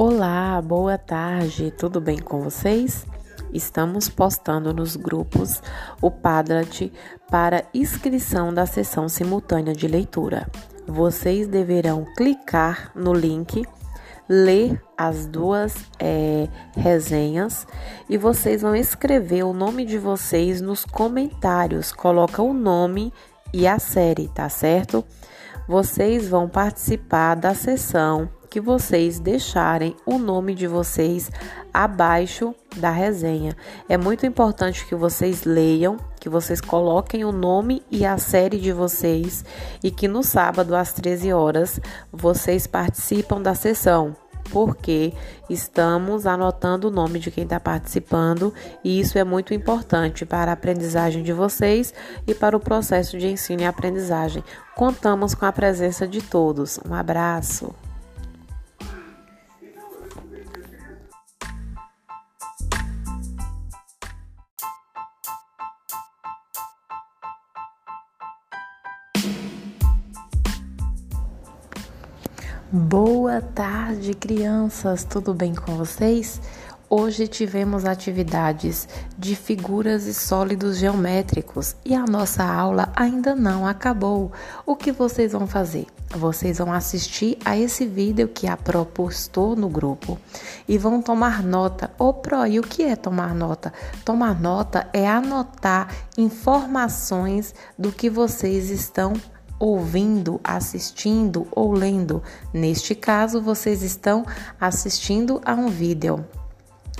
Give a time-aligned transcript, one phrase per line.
[0.00, 3.04] Olá, boa tarde, tudo bem com vocês?
[3.52, 5.60] Estamos postando nos grupos
[6.00, 6.92] o Padlet
[7.28, 10.48] para inscrição da sessão simultânea de leitura.
[10.86, 13.66] Vocês deverão clicar no link,
[14.28, 17.66] ler as duas é, resenhas
[18.08, 21.90] e vocês vão escrever o nome de vocês nos comentários.
[21.90, 23.12] Coloca o nome
[23.52, 25.04] e a série, tá certo?
[25.66, 31.30] Vocês vão participar da sessão que vocês deixarem o nome de vocês
[31.72, 33.56] abaixo da resenha.
[33.88, 38.72] É muito importante que vocês leiam, que vocês coloquem o nome e a série de
[38.72, 39.44] vocês
[39.82, 41.80] e que no sábado às 13 horas
[42.12, 44.16] vocês participam da sessão
[44.50, 45.12] porque
[45.48, 50.54] estamos anotando o nome de quem está participando e isso é muito importante para a
[50.54, 51.92] aprendizagem de vocês
[52.26, 54.42] e para o processo de ensino e aprendizagem.
[54.74, 56.80] Contamos com a presença de todos.
[56.88, 57.74] Um abraço.
[72.70, 75.02] Boa tarde, crianças!
[75.02, 76.38] Tudo bem com vocês?
[76.90, 78.86] Hoje tivemos atividades
[79.16, 84.30] de figuras e sólidos geométricos e a nossa aula ainda não acabou.
[84.66, 85.86] O que vocês vão fazer?
[86.10, 90.18] Vocês vão assistir a esse vídeo que a Pro postou no grupo
[90.68, 91.90] e vão tomar nota.
[91.98, 93.72] Ô Pro, e o que é tomar nota?
[94.04, 95.88] Tomar nota é anotar
[96.18, 99.14] informações do que vocês estão
[99.58, 102.22] ouvindo, assistindo ou lendo.
[102.52, 104.24] Neste caso, vocês estão
[104.60, 106.24] assistindo a um vídeo.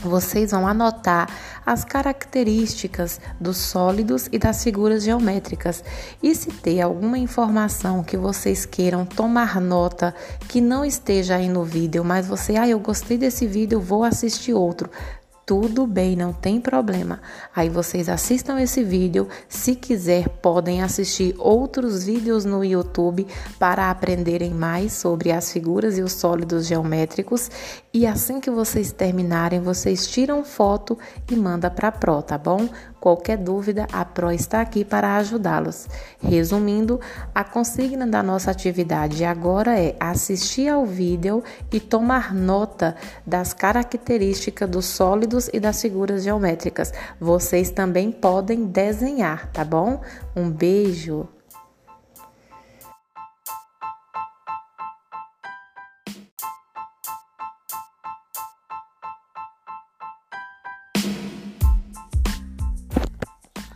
[0.00, 1.28] Vocês vão anotar
[1.66, 5.82] as características dos sólidos e das figuras geométricas.
[6.22, 10.14] E se ter alguma informação que vocês queiram tomar nota
[10.48, 14.54] que não esteja aí no vídeo, mas você, ah, eu gostei desse vídeo, vou assistir
[14.54, 14.88] outro
[15.48, 17.22] tudo bem, não tem problema.
[17.56, 19.26] Aí vocês assistam esse vídeo.
[19.48, 23.26] Se quiser, podem assistir outros vídeos no YouTube
[23.58, 27.50] para aprenderem mais sobre as figuras e os sólidos geométricos.
[27.94, 30.98] E assim que vocês terminarem, vocês tiram foto
[31.30, 32.68] e manda para a Pro, tá bom?
[33.00, 35.86] Qualquer dúvida, a Pro está aqui para ajudá-los.
[36.20, 37.00] Resumindo,
[37.34, 41.42] a consigna da nossa atividade agora é assistir ao vídeo
[41.72, 46.92] e tomar nota das características dos sólidos e das figuras geométricas.
[47.20, 50.00] Vocês também podem desenhar, tá bom?
[50.34, 51.37] Um beijo!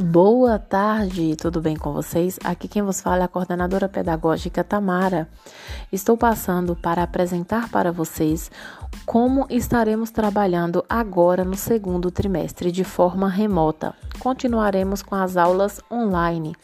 [0.02, 2.36] Boa tarde, tudo bem com vocês?
[2.42, 5.28] Aqui quem vos fala é a coordenadora pedagógica Tamara.
[5.92, 8.50] Estou passando para apresentar para vocês
[9.06, 13.94] como estaremos trabalhando agora no segundo trimestre de forma remota.
[14.18, 16.56] Continuaremos com as aulas online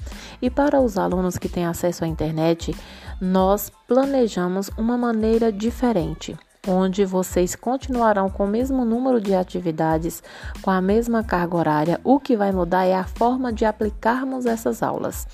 [0.42, 2.74] e para os alunos que têm acesso à internet,
[3.20, 6.36] nós planejamos uma maneira diferente
[6.68, 10.22] onde vocês continuarão com o mesmo número de atividades,
[10.62, 12.00] com a mesma carga horária.
[12.04, 15.26] O que vai mudar é a forma de aplicarmos essas aulas.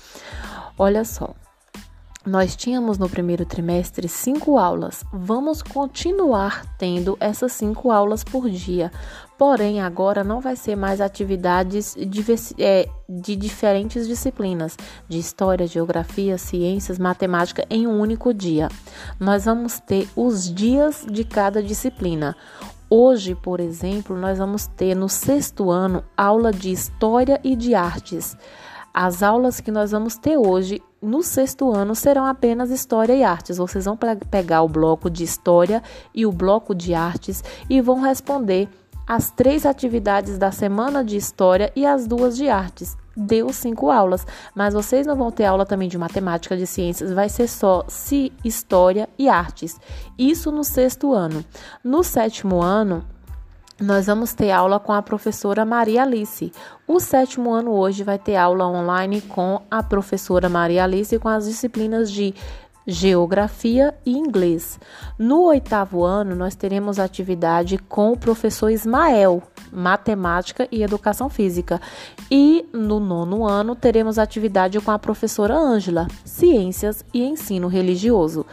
[0.77, 1.33] Olha só,
[2.25, 5.03] nós tínhamos no primeiro trimestre cinco aulas.
[5.13, 8.91] Vamos continuar tendo essas cinco aulas por dia.
[9.37, 12.23] Porém, agora não vai ser mais atividades de,
[12.57, 14.77] é, de diferentes disciplinas,
[15.07, 18.69] de história, geografia, ciências, matemática, em um único dia.
[19.19, 22.35] Nós vamos ter os dias de cada disciplina.
[22.89, 28.37] Hoje, por exemplo, nós vamos ter no sexto ano aula de história e de artes.
[28.97, 33.57] As aulas que nós vamos ter hoje no sexto ano serão apenas História e Artes.
[33.57, 33.99] Vocês vão
[34.31, 35.83] pegar o bloco de História
[36.13, 38.69] e o bloco de Artes e vão responder
[39.05, 42.95] as três atividades da semana de História e as duas de Artes.
[43.17, 47.27] Deu cinco aulas, mas vocês não vão ter aula também de matemática, de ciências, vai
[47.27, 49.77] ser só se História e Artes.
[50.17, 51.43] Isso no sexto ano.
[51.83, 53.05] No sétimo ano,
[53.79, 56.51] nós vamos ter aula com a professora Maria Alice.
[56.87, 61.45] O sétimo ano hoje vai ter aula online com a professora Maria Alice com as
[61.45, 62.33] disciplinas de
[62.87, 64.79] Geografia e Inglês.
[65.17, 71.81] No oitavo ano, nós teremos atividade com o professor Ismael, Matemática e Educação Física.
[72.31, 78.45] E no nono ano, teremos atividade com a professora Ângela, Ciências e Ensino Religioso.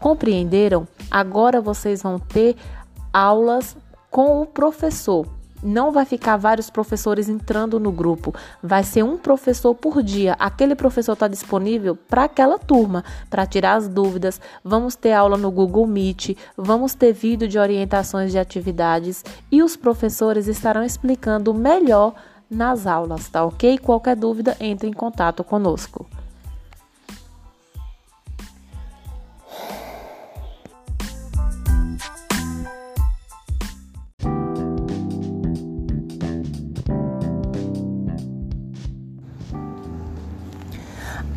[0.00, 0.88] Compreenderam?
[1.10, 2.56] Agora vocês vão ter
[3.12, 3.76] aulas
[4.14, 5.26] com o professor.
[5.60, 8.32] Não vai ficar vários professores entrando no grupo.
[8.62, 10.36] Vai ser um professor por dia.
[10.38, 14.40] Aquele professor está disponível para aquela turma, para tirar as dúvidas.
[14.62, 19.74] Vamos ter aula no Google Meet, vamos ter vídeo de orientações de atividades e os
[19.74, 22.14] professores estarão explicando melhor
[22.48, 23.78] nas aulas, tá ok?
[23.78, 26.06] Qualquer dúvida, entre em contato conosco.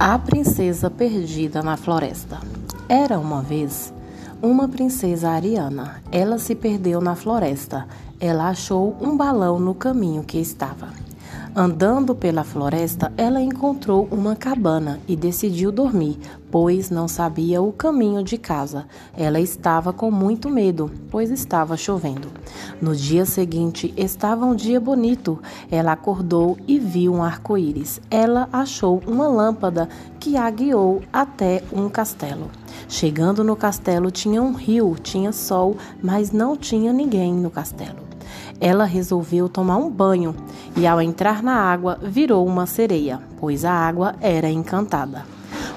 [0.10, 2.40] A princesa perdida na floresta.
[2.88, 3.94] Era uma vez
[4.42, 6.02] uma princesa ariana.
[6.10, 7.86] Ela se perdeu na floresta.
[8.18, 10.94] Ela achou um balão no caminho que estava.
[11.60, 16.20] Andando pela floresta, ela encontrou uma cabana e decidiu dormir,
[16.52, 18.86] pois não sabia o caminho de casa.
[19.18, 22.28] Ela estava com muito medo, pois estava chovendo.
[22.80, 25.40] No dia seguinte, estava um dia bonito.
[25.72, 28.00] Ela acordou e viu um arco-íris.
[28.12, 29.90] Ela achou uma lâmpada
[30.20, 32.52] que a guiou até um castelo.
[32.88, 38.07] Chegando no castelo, tinha um rio, tinha sol, mas não tinha ninguém no castelo.
[38.60, 40.36] Ela resolveu tomar um banho
[40.76, 45.26] e, ao entrar na água, virou uma sereia, pois a água era encantada.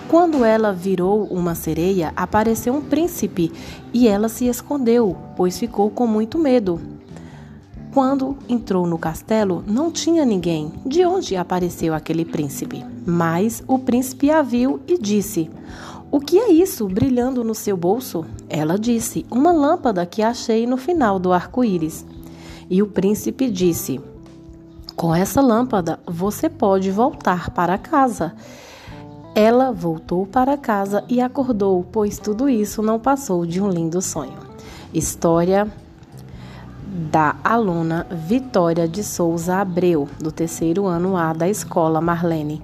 [0.09, 3.53] Quando ela virou uma sereia, apareceu um príncipe
[3.93, 6.81] e ela se escondeu, pois ficou com muito medo.
[7.93, 10.73] Quando entrou no castelo, não tinha ninguém.
[10.87, 12.85] De onde apareceu aquele príncipe?
[13.05, 15.50] Mas o príncipe a viu e disse:
[16.11, 18.25] O que é isso brilhando no seu bolso?
[18.49, 22.06] Ela disse: Uma lâmpada que achei no final do arco-íris.
[22.70, 24.00] E o príncipe disse:
[24.94, 28.32] Com essa lâmpada você pode voltar para casa.
[29.34, 34.38] Ela voltou para casa e acordou, pois tudo isso não passou de um lindo sonho.
[34.94, 35.69] História
[37.11, 42.62] da aluna Vitória de Souza Abreu, do terceiro ano A da escola Marlene.